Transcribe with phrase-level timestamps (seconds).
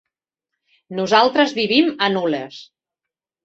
[1.01, 2.61] Nosaltres vivim a Nules.